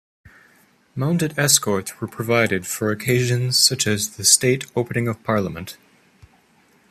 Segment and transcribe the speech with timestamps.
[0.95, 5.77] Mounted Escorts were provided for occasions such as the state opening of Parliament.